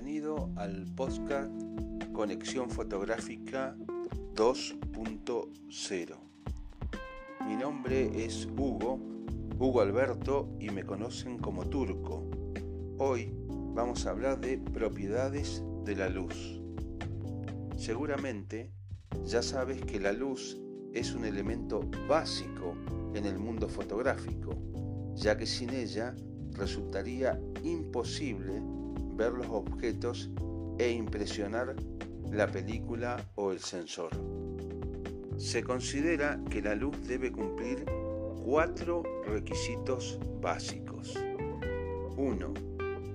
[0.00, 1.50] Bienvenido al podcast
[2.12, 3.74] Conexión Fotográfica
[4.36, 6.16] 2.0.
[7.44, 9.00] Mi nombre es Hugo,
[9.58, 12.30] Hugo Alberto y me conocen como Turco.
[12.98, 13.34] Hoy
[13.74, 16.60] vamos a hablar de propiedades de la luz.
[17.76, 18.70] Seguramente
[19.24, 20.60] ya sabes que la luz
[20.92, 22.76] es un elemento básico
[23.14, 24.54] en el mundo fotográfico,
[25.16, 26.14] ya que sin ella
[26.52, 28.62] resultaría imposible
[29.18, 30.30] ver los objetos
[30.78, 31.74] e impresionar
[32.30, 34.10] la película o el sensor.
[35.36, 37.84] Se considera que la luz debe cumplir
[38.44, 41.14] cuatro requisitos básicos.
[42.16, 42.54] 1.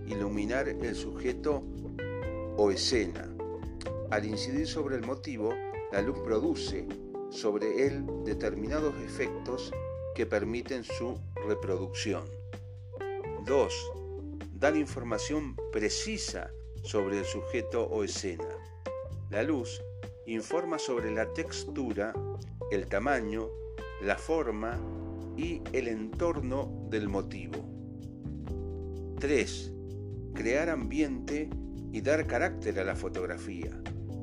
[0.08, 1.64] Iluminar el sujeto
[2.58, 3.30] o escena.
[4.12, 5.54] Al incidir sobre el motivo,
[5.92, 6.86] la luz produce
[7.30, 9.72] sobre él determinados efectos
[10.16, 11.18] que permiten su
[11.48, 12.24] reproducción.
[13.46, 14.03] 2
[14.64, 16.50] dan información precisa
[16.84, 18.48] sobre el sujeto o escena.
[19.30, 19.82] La luz
[20.26, 22.14] informa sobre la textura,
[22.72, 23.50] el tamaño,
[24.02, 24.80] la forma
[25.36, 27.58] y el entorno del motivo.
[29.20, 29.74] 3.
[30.34, 31.50] Crear ambiente
[31.92, 33.78] y dar carácter a la fotografía.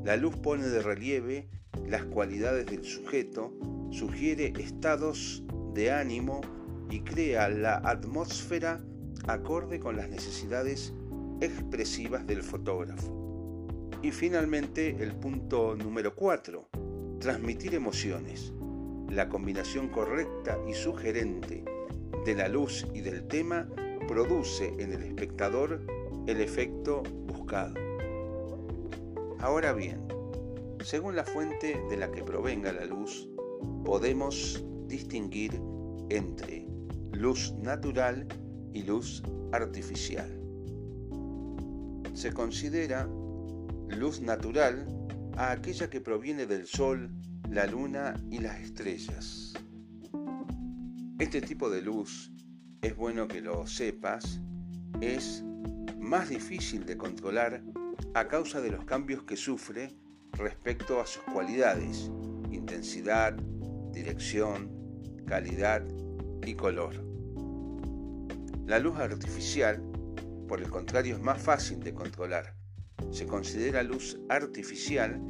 [0.04, 1.50] La luz pone de relieve
[1.86, 3.52] las cualidades del sujeto,
[3.90, 6.40] sugiere estados de ánimo
[6.88, 8.80] y crea la atmósfera
[9.26, 10.92] acorde con las necesidades
[11.40, 13.58] expresivas del fotógrafo.
[14.02, 16.68] Y finalmente el punto número 4,
[17.20, 18.52] transmitir emociones.
[19.08, 21.64] La combinación correcta y sugerente
[22.24, 23.68] de la luz y del tema
[24.08, 25.80] produce en el espectador
[26.26, 27.74] el efecto buscado.
[29.38, 30.06] Ahora bien,
[30.82, 33.28] según la fuente de la que provenga la luz,
[33.84, 35.60] podemos distinguir
[36.08, 36.66] entre
[37.12, 40.28] luz natural y luz artificial.
[42.14, 43.08] Se considera
[43.88, 44.86] luz natural
[45.36, 47.10] a aquella que proviene del Sol,
[47.50, 49.54] la Luna y las estrellas.
[51.18, 52.32] Este tipo de luz,
[52.82, 54.40] es bueno que lo sepas,
[55.00, 55.44] es
[55.98, 57.62] más difícil de controlar
[58.14, 59.96] a causa de los cambios que sufre
[60.32, 62.10] respecto a sus cualidades,
[62.50, 63.34] intensidad,
[63.92, 64.70] dirección,
[65.26, 65.84] calidad
[66.46, 67.09] y color.
[68.70, 69.82] La luz artificial,
[70.46, 72.54] por el contrario, es más fácil de controlar.
[73.10, 75.20] Se considera luz artificial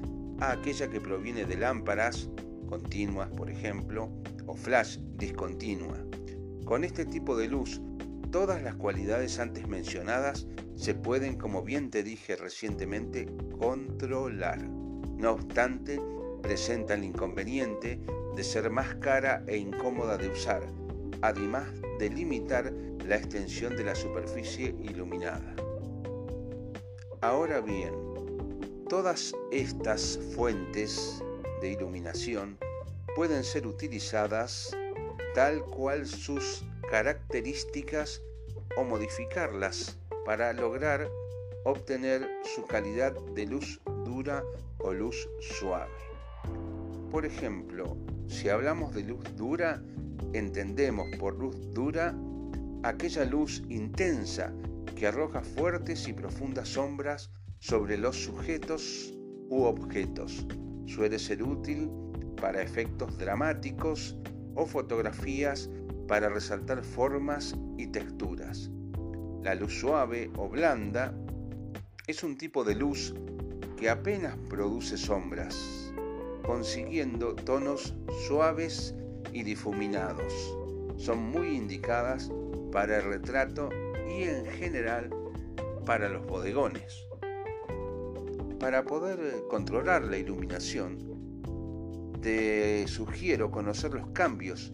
[0.41, 2.29] a aquella que proviene de lámparas
[2.69, 4.13] continuas, por ejemplo,
[4.47, 5.97] o flash discontinua.
[6.67, 7.81] Con este tipo de luz,
[8.31, 10.47] todas las cualidades antes mencionadas
[10.77, 13.27] se pueden, como bien te dije recientemente,
[13.59, 14.63] controlar.
[14.69, 15.99] No obstante,
[16.43, 18.03] presenta el inconveniente
[18.37, 20.63] de ser más cara e incómoda de usar,
[21.23, 21.69] además
[21.99, 22.71] de limitar
[23.07, 25.55] la extensión de la superficie iluminada.
[27.21, 27.95] Ahora bien,
[28.89, 31.23] todas estas fuentes
[31.61, 32.59] de iluminación
[33.15, 34.77] pueden ser utilizadas
[35.35, 38.23] tal cual sus características
[38.77, 41.09] o modificarlas para lograr
[41.65, 44.43] obtener su calidad de luz dura
[44.79, 45.91] o luz suave.
[47.11, 47.97] Por ejemplo,
[48.29, 49.83] si hablamos de luz dura,
[50.33, 52.15] entendemos por luz dura
[52.83, 54.53] aquella luz intensa
[54.97, 59.15] que arroja fuertes y profundas sombras sobre los sujetos
[59.49, 60.47] u objetos.
[60.87, 61.91] Suele ser útil
[62.41, 64.17] para efectos dramáticos
[64.55, 65.71] o fotografías
[66.09, 68.71] para resaltar formas y texturas.
[69.43, 71.15] La luz suave o blanda
[72.07, 73.15] es un tipo de luz
[73.77, 75.93] que apenas produce sombras,
[76.45, 77.95] consiguiendo tonos
[78.27, 78.95] suaves
[79.33, 80.33] y difuminados.
[80.97, 82.31] Son muy indicadas
[82.71, 83.69] para el retrato
[84.09, 85.11] y en general
[85.85, 87.07] para los bodegones.
[88.59, 90.99] Para poder eh, controlar la iluminación,
[92.21, 94.73] te sugiero conocer los cambios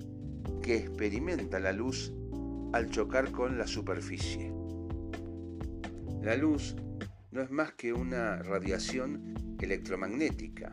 [0.62, 2.12] que experimenta la luz
[2.72, 4.52] al chocar con la superficie.
[6.22, 6.74] La luz
[7.30, 10.72] no es más que una radiación electromagnética.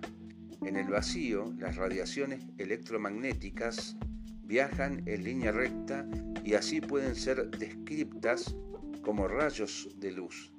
[0.65, 3.95] En el vacío, las radiaciones electromagnéticas
[4.43, 6.05] viajan en línea recta
[6.43, 8.55] y así pueden ser descriptas
[9.01, 10.53] como rayos de luz.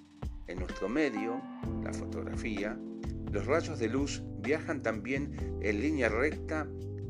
[0.47, 1.41] En nuestro medio,
[1.83, 2.79] la fotografía,
[3.33, 6.69] los rayos de luz viajan también en línea recta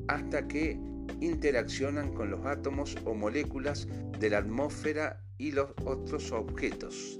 [0.08, 0.78] hasta que
[1.20, 3.88] interaccionan con los átomos o moléculas
[4.18, 7.18] de la atmósfera y los otros objetos.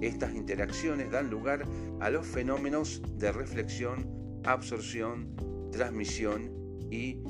[0.00, 1.64] Estas interacciones dan lugar
[2.00, 5.34] a los fenómenos de reflexión, absorción,
[5.70, 6.50] transmisión
[6.90, 7.20] y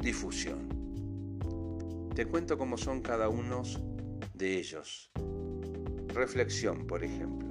[0.00, 0.71] difusión.
[2.14, 3.62] Te cuento cómo son cada uno
[4.34, 5.10] de ellos.
[6.08, 7.48] Reflexión, por ejemplo.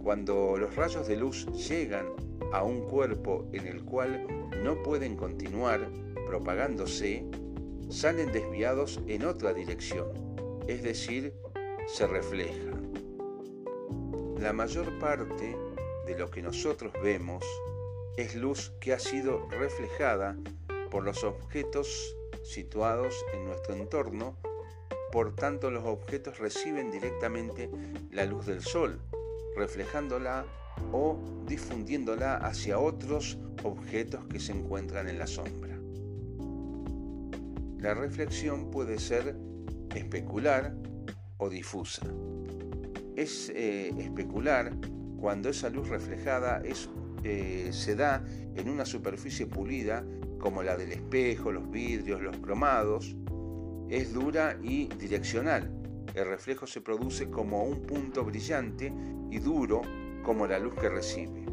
[0.00, 2.06] Cuando los rayos de luz llegan
[2.52, 4.24] a un cuerpo en el cual
[4.62, 5.90] no pueden continuar
[6.26, 7.26] propagándose,
[7.88, 10.06] salen desviados en otra dirección,
[10.68, 11.34] es decir,
[11.88, 12.92] se reflejan.
[14.38, 15.56] La mayor parte
[16.06, 17.44] de lo que nosotros vemos
[18.16, 20.36] es luz que ha sido reflejada
[20.88, 22.14] por los objetos
[22.48, 24.36] situados en nuestro entorno,
[25.12, 27.70] por tanto los objetos reciben directamente
[28.10, 29.00] la luz del sol,
[29.56, 30.44] reflejándola
[30.92, 35.78] o difundiéndola hacia otros objetos que se encuentran en la sombra.
[37.78, 39.36] La reflexión puede ser
[39.94, 40.74] especular
[41.38, 42.06] o difusa.
[43.16, 44.72] Es eh, especular
[45.18, 46.62] cuando esa luz reflejada
[47.24, 48.24] eh, se da
[48.54, 50.04] en una superficie pulida
[50.38, 53.16] como la del espejo, los vidrios, los cromados,
[53.88, 55.70] es dura y direccional.
[56.14, 58.92] El reflejo se produce como un punto brillante
[59.30, 59.82] y duro
[60.22, 61.44] como la luz que recibe.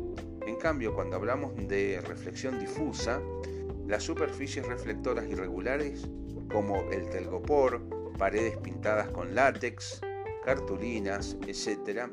[0.48, 3.22] En cambio, cuando hablamos de reflexión difusa,
[3.88, 6.08] las superficies reflectoras irregulares,
[6.52, 7.82] como el telgopor,
[8.18, 10.02] paredes pintadas con látex,
[10.44, 12.10] cartulinas, etc.,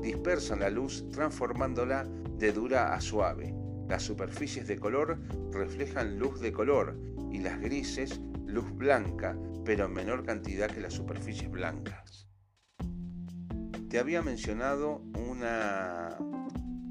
[0.00, 2.04] dispersan la luz transformándola
[2.38, 3.54] de dura a suave.
[3.88, 5.18] Las superficies de color
[5.52, 6.98] reflejan luz de color
[7.30, 12.28] y las grises luz blanca, pero en menor cantidad que las superficies blancas.
[13.88, 16.16] Te había mencionado una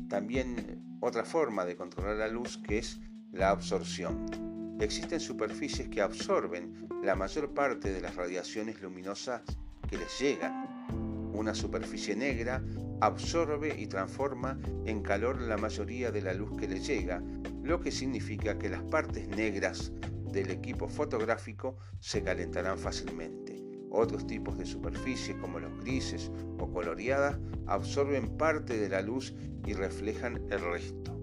[0.07, 2.99] también otra forma de controlar la luz que es
[3.31, 4.77] la absorción.
[4.79, 9.41] Existen superficies que absorben la mayor parte de las radiaciones luminosas
[9.89, 10.87] que les llegan.
[11.33, 12.63] Una superficie negra
[13.05, 17.21] absorbe y transforma en calor la mayoría de la luz que le llega,
[17.63, 19.91] lo que significa que las partes negras
[20.31, 23.63] del equipo fotográfico se calentarán fácilmente.
[23.91, 27.37] Otros tipos de superficies como los grises o coloreadas
[27.67, 29.33] absorben parte de la luz
[29.65, 31.17] y reflejan el resto.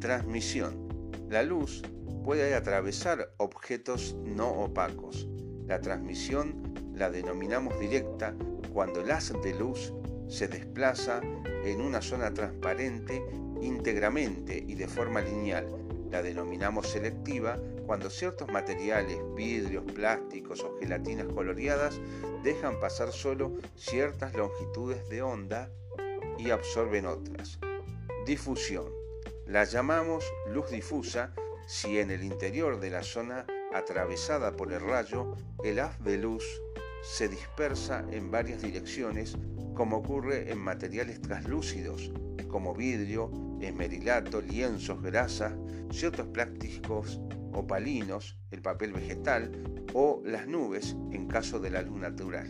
[0.00, 0.86] Transmisión.
[1.30, 1.82] La luz
[2.24, 5.28] puede atravesar objetos no opacos.
[5.66, 8.34] La transmisión la denominamos directa
[8.76, 9.94] cuando el haz de luz
[10.28, 11.22] se desplaza
[11.64, 13.24] en una zona transparente
[13.62, 15.66] íntegramente y de forma lineal.
[16.10, 21.98] La denominamos selectiva cuando ciertos materiales, vidrios, plásticos o gelatinas coloreadas
[22.44, 25.70] dejan pasar solo ciertas longitudes de onda
[26.36, 27.58] y absorben otras.
[28.26, 28.92] Difusión.
[29.46, 30.22] La llamamos
[30.52, 31.32] luz difusa
[31.66, 35.34] si en el interior de la zona atravesada por el rayo
[35.64, 36.44] el haz de luz
[37.06, 39.38] se dispersa en varias direcciones
[39.74, 42.12] como ocurre en materiales translúcidos
[42.48, 43.30] como vidrio,
[43.60, 45.54] esmerilato, lienzos, grasas,
[45.90, 47.20] ciertos plásticos
[47.52, 49.52] opalinos, el papel vegetal
[49.94, 52.48] o las nubes en caso de la luz natural.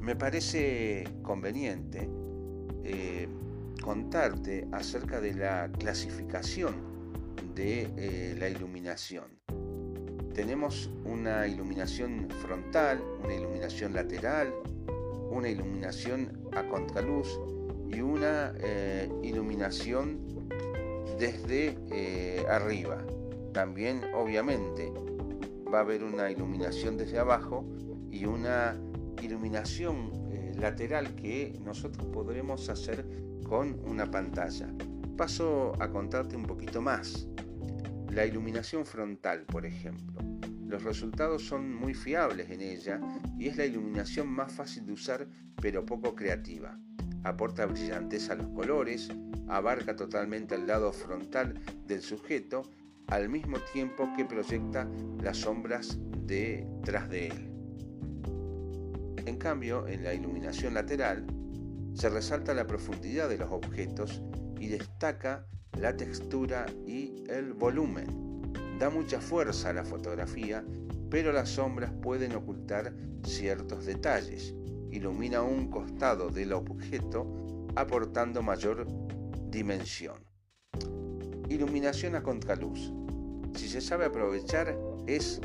[0.00, 2.08] Me parece conveniente
[2.84, 3.26] eh,
[3.82, 6.74] contarte acerca de la clasificación
[7.54, 9.40] de eh, la iluminación
[10.34, 14.52] tenemos una iluminación frontal, una iluminación lateral,
[15.30, 17.40] una iluminación a contraluz
[17.88, 20.18] y una eh, iluminación
[21.18, 23.04] desde eh, arriba.
[23.52, 24.92] También obviamente
[25.72, 27.64] va a haber una iluminación desde abajo
[28.10, 28.76] y una
[29.22, 33.04] iluminación eh, lateral que nosotros podremos hacer
[33.48, 34.68] con una pantalla.
[35.16, 37.26] Paso a contarte un poquito más.
[38.12, 40.29] La iluminación frontal, por ejemplo.
[40.70, 43.00] Los resultados son muy fiables en ella
[43.36, 45.26] y es la iluminación más fácil de usar
[45.60, 46.78] pero poco creativa.
[47.24, 49.08] Aporta brillantez a los colores,
[49.48, 51.54] abarca totalmente el lado frontal
[51.88, 52.70] del sujeto
[53.08, 54.88] al mismo tiempo que proyecta
[55.20, 57.50] las sombras detrás de él.
[59.26, 61.26] En cambio, en la iluminación lateral
[61.94, 64.22] se resalta la profundidad de los objetos
[64.60, 65.48] y destaca
[65.80, 68.29] la textura y el volumen.
[68.80, 70.64] Da mucha fuerza a la fotografía,
[71.10, 74.54] pero las sombras pueden ocultar ciertos detalles.
[74.90, 77.26] Ilumina un costado del objeto
[77.76, 78.86] aportando mayor
[79.50, 80.24] dimensión.
[81.50, 82.90] Iluminación a contraluz.
[83.54, 84.74] Si se sabe aprovechar
[85.06, 85.42] es,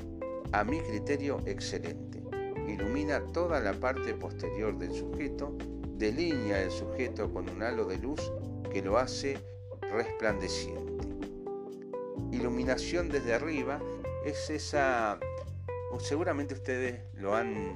[0.54, 2.24] a mi criterio, excelente.
[2.70, 5.58] Ilumina toda la parte posterior del sujeto,
[5.98, 8.32] delinea el sujeto con un halo de luz
[8.72, 9.38] que lo hace
[9.92, 10.95] resplandeciente.
[12.46, 13.82] Iluminación desde arriba
[14.24, 15.20] es esa,
[15.98, 17.76] seguramente ustedes lo han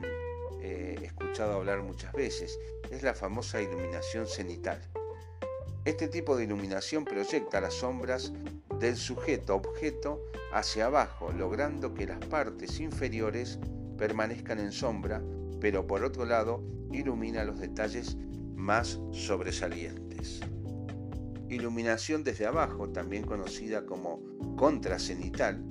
[0.61, 2.59] eh, escuchado hablar muchas veces,
[2.91, 4.79] es la famosa iluminación cenital.
[5.85, 8.31] Este tipo de iluminación proyecta las sombras
[8.79, 10.23] del sujeto objeto
[10.53, 13.57] hacia abajo, logrando que las partes inferiores
[13.97, 15.19] permanezcan en sombra
[15.59, 18.17] pero por otro lado ilumina los detalles
[18.55, 20.41] más sobresalientes.
[21.49, 24.21] Iluminación desde abajo, también conocida como
[24.55, 25.63] contracenital.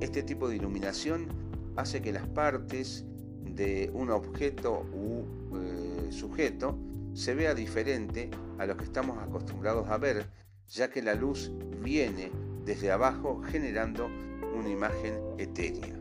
[0.00, 1.28] Este tipo de iluminación
[1.76, 3.04] hace que las partes
[3.42, 5.24] de un objeto u
[5.56, 6.78] eh, sujeto
[7.14, 10.26] se vea diferente a lo que estamos acostumbrados a ver,
[10.68, 11.50] ya que la luz
[11.82, 12.30] viene
[12.64, 14.08] desde abajo generando
[14.54, 16.00] una imagen etérea.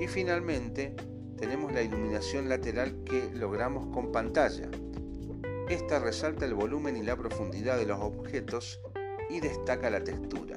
[0.00, 0.94] Y finalmente
[1.36, 4.68] tenemos la iluminación lateral que logramos con pantalla.
[5.68, 8.80] Esta resalta el volumen y la profundidad de los objetos
[9.28, 10.56] y destaca la textura.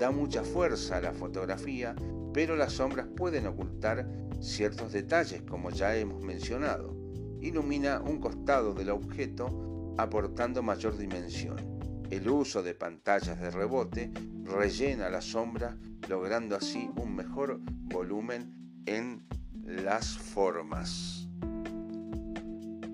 [0.00, 1.94] Da mucha fuerza a la fotografía,
[2.32, 4.08] pero las sombras pueden ocultar
[4.40, 6.96] ciertos detalles como ya hemos mencionado.
[7.42, 11.78] Ilumina un costado del objeto aportando mayor dimensión.
[12.10, 14.10] El uso de pantallas de rebote
[14.44, 15.76] rellena la sombra
[16.08, 19.28] logrando así un mejor volumen en
[19.62, 21.27] las formas.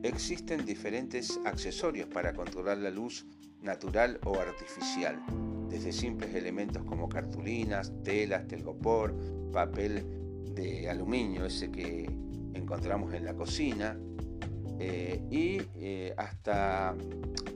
[0.04, 3.24] Existen diferentes accesorios para controlar la luz
[3.62, 5.18] natural o artificial,
[5.70, 9.14] desde simples elementos como cartulinas, telas, telgopor,
[9.50, 10.04] papel
[10.54, 12.04] de aluminio, ese que
[12.52, 13.98] encontramos en la cocina,
[14.78, 16.94] eh, y eh, hasta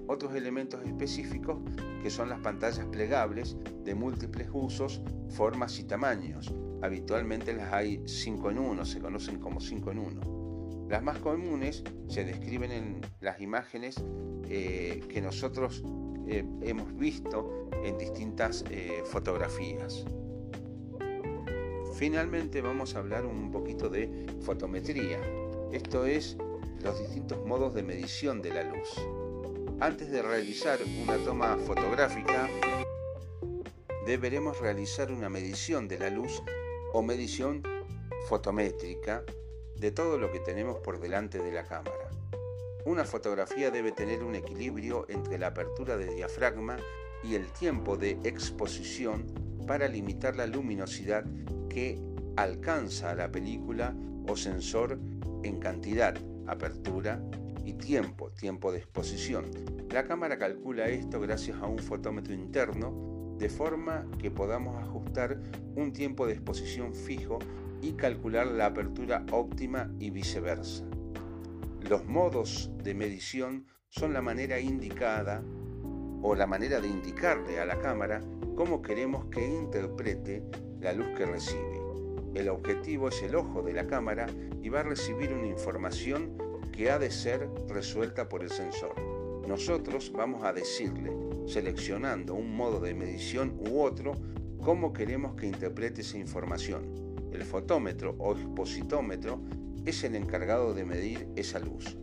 [0.06, 1.58] otros elementos específicos
[2.02, 6.50] que son las pantallas plegables de múltiples usos, formas y tamaños.
[6.80, 10.37] Habitualmente las hay 5 en 1, se conocen como 5 en 1.
[10.88, 13.96] Las más comunes se describen en las imágenes
[14.48, 15.82] eh, que nosotros
[16.30, 18.62] hemos visto en distintas
[19.06, 20.04] fotografías.
[21.94, 25.18] Finalmente vamos a hablar un poquito de fotometría.
[25.72, 26.36] Esto es
[26.82, 28.88] los distintos modos de medición de la luz.
[29.80, 32.48] Antes de realizar una toma fotográfica,
[34.06, 36.42] deberemos realizar una medición de la luz
[36.92, 37.62] o medición
[38.28, 39.24] fotométrica
[39.80, 42.10] de todo lo que tenemos por delante de la cámara.
[42.84, 46.78] Una fotografía debe tener un equilibrio entre la apertura de diafragma
[47.22, 49.26] y el tiempo de exposición
[49.66, 51.24] para limitar la luminosidad
[51.68, 52.00] que
[52.36, 53.94] alcanza a la película
[54.26, 54.98] o sensor
[55.42, 56.16] en cantidad
[56.46, 57.20] apertura
[57.64, 59.44] y tiempo, tiempo de exposición.
[59.90, 65.38] La cámara calcula esto gracias a un fotómetro interno de forma que podamos ajustar
[65.76, 67.38] un tiempo de exposición fijo
[67.82, 70.84] y calcular la apertura óptima y viceversa.
[71.88, 75.42] Los modos de medición son la manera indicada
[76.22, 78.20] o la manera de indicarle a la cámara
[78.56, 80.42] cómo queremos que interprete
[80.80, 81.80] la luz que recibe.
[82.34, 84.26] El objetivo es el ojo de la cámara
[84.62, 86.36] y va a recibir una información
[86.72, 88.94] que ha de ser resuelta por el sensor.
[89.46, 91.10] Nosotros vamos a decirle,
[91.46, 94.12] seleccionando un modo de medición u otro,
[94.62, 97.07] cómo queremos que interprete esa información.
[97.32, 99.42] El fotómetro o expositómetro
[99.84, 101.96] es el encargado de medir esa luz.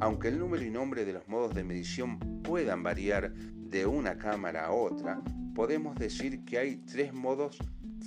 [0.00, 4.66] Aunque el número y nombre de los modos de medición puedan variar de una cámara
[4.66, 5.22] a otra,
[5.54, 7.58] podemos decir que hay tres modos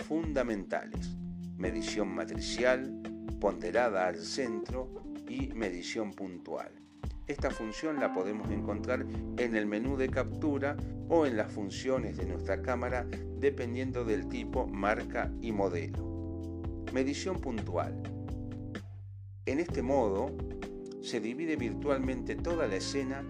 [0.07, 1.15] fundamentales
[1.57, 3.01] medición matricial,
[3.39, 4.93] ponderada al centro
[5.27, 6.71] y medición puntual.
[7.27, 9.05] Esta función la podemos encontrar
[9.37, 10.77] en el menú de captura
[11.09, 13.07] o en las funciones de nuestra cámara
[13.39, 16.14] dependiendo del tipo, marca y modelo.
[16.95, 17.93] Medición puntual.
[19.45, 20.31] En este modo
[21.01, 23.21] se divide virtualmente toda la escena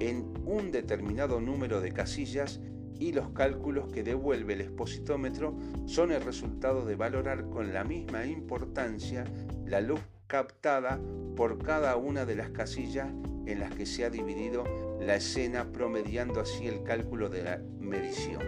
[0.00, 2.60] en un determinado número de casillas
[3.00, 5.56] y los cálculos que devuelve el expositómetro
[5.86, 9.24] son el resultado de valorar con la misma importancia
[9.64, 11.00] la luz captada
[11.36, 13.08] por cada una de las casillas
[13.46, 14.64] en las que se ha dividido
[15.00, 18.42] la escena promediando así el cálculo de la medición.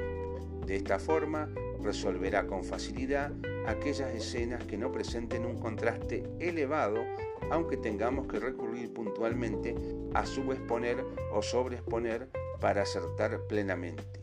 [0.67, 1.49] De esta forma
[1.81, 3.33] resolverá con facilidad
[3.69, 7.05] aquellas escenas que no presenten un contraste elevado
[7.51, 9.75] aunque tengamos que recurrir puntualmente
[10.15, 12.29] a subexponer o sobreexponer
[12.61, 14.21] para acertar plenamente.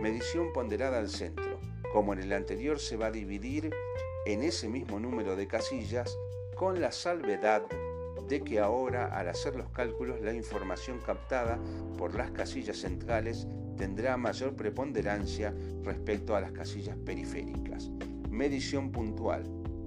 [0.00, 1.58] Medición ponderada al centro.
[1.92, 3.70] Como en el anterior se va a dividir
[4.26, 6.18] en ese mismo número de casillas
[6.54, 7.62] con la salvedad
[8.28, 11.58] de que ahora al hacer los cálculos la información captada
[11.96, 17.90] por las casillas centrales tendrá mayor preponderancia respecto a las casillas periféricas.
[18.36, 19.44] Medición puntual.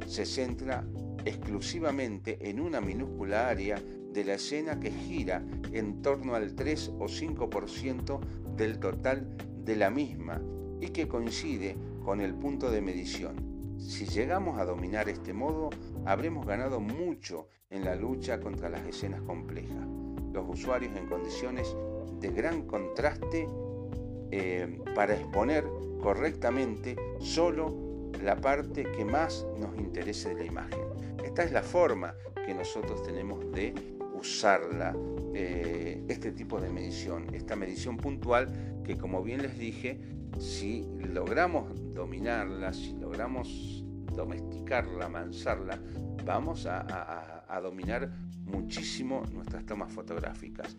[0.08, 0.84] Se centra
[1.24, 3.80] exclusivamente en una minúscula área
[4.12, 8.20] de la escena que gira en torno al 3 o 5%
[8.56, 10.42] del total de la misma
[10.82, 13.78] y que coincide con el punto de medición.
[13.78, 15.70] Si llegamos a dominar este modo,
[16.06, 19.86] habremos ganado mucho en la lucha contra las escenas complejas.
[20.34, 21.76] Los usuarios en condiciones
[22.20, 23.48] de gran contraste
[24.32, 25.66] eh, para exponer
[26.02, 27.89] correctamente solo
[28.22, 30.82] la parte que más nos interese de la imagen.
[31.24, 33.74] Esta es la forma que nosotros tenemos de
[34.14, 34.96] usarla,
[35.34, 40.00] eh, este tipo de medición, esta medición puntual que como bien les dije,
[40.40, 43.84] si logramos dominarla, si logramos
[44.16, 45.80] domesticarla, amansarla,
[46.26, 48.12] vamos a, a dominar
[48.46, 50.78] muchísimo nuestras tomas fotográficas.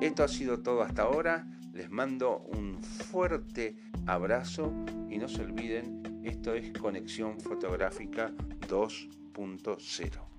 [0.00, 1.46] Esto ha sido todo hasta ahora.
[1.72, 4.72] Les mando un fuerte abrazo
[5.08, 8.32] y no se olviden, esto es Conexión Fotográfica
[8.68, 10.29] 2.0.